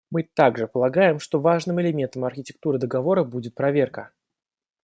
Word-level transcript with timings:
Мы 0.09 0.23
также 0.23 0.67
полагаем, 0.67 1.19
что 1.19 1.39
важным 1.39 1.79
элементом 1.79 2.25
архитектуры 2.25 2.79
договора 2.79 3.23
будет 3.23 3.53
проверка. 3.53 4.09